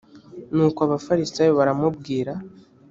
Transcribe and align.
nuko 0.55 0.79
abafarisayo 0.85 1.51
baramubwira 1.59 2.33